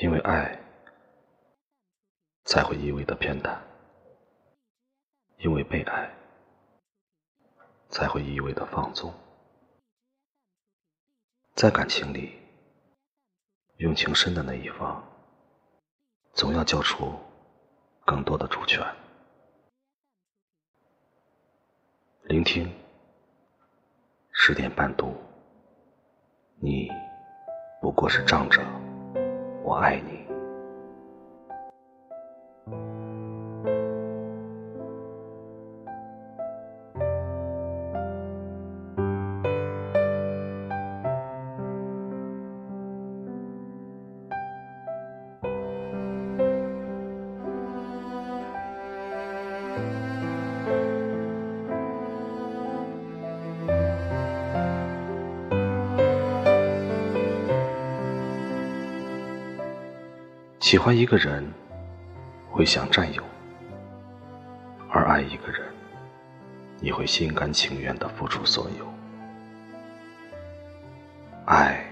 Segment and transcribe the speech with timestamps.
[0.00, 0.56] 因为爱，
[2.44, 3.58] 才会一味的偏袒；
[5.38, 6.08] 因为被爱，
[7.88, 9.12] 才会一味的放纵。
[11.56, 12.38] 在感情里，
[13.78, 15.02] 用情深的那一方，
[16.32, 17.12] 总要交出
[18.06, 18.80] 更多的主权。
[22.22, 22.72] 聆听，
[24.30, 25.12] 十点半读，
[26.60, 26.88] 你
[27.80, 28.77] 不过是仗着。
[29.68, 30.17] 我爱你。
[60.68, 61.50] 喜欢一个人，
[62.50, 63.22] 会想占有；
[64.90, 65.66] 而爱一个人，
[66.78, 68.86] 你会心甘情愿的付出所有。
[71.46, 71.82] 爱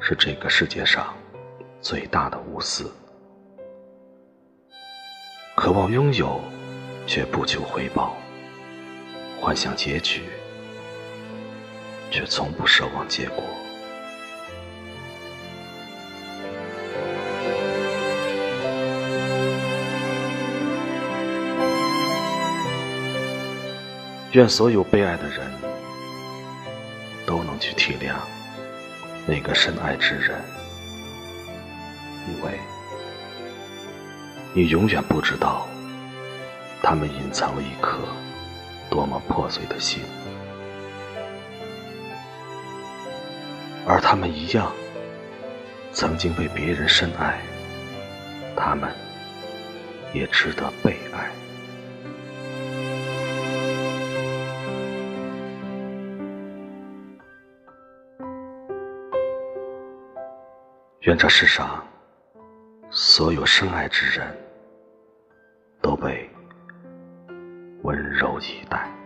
[0.00, 1.14] 是这个世界上
[1.80, 2.90] 最大的无私，
[5.54, 6.40] 渴望拥有，
[7.06, 8.16] 却不求回报；
[9.40, 10.24] 幻想结局，
[12.10, 13.44] 却从不奢望结果。
[24.32, 25.40] 愿所有被爱的人
[27.26, 28.14] 都能去体谅
[29.26, 30.40] 那个深爱之人，
[32.28, 32.58] 因为
[34.54, 35.68] 你永远不知道
[36.82, 37.98] 他们隐藏了一颗
[38.88, 40.00] 多么破碎的心，
[43.86, 44.72] 而他们一样
[45.92, 47.38] 曾经被别人深爱，
[48.56, 48.90] 他们
[50.14, 51.30] 也值得被爱。
[61.02, 61.84] 愿这世上
[62.88, 64.24] 所有深爱之人
[65.80, 66.30] 都被
[67.82, 69.01] 温柔以待。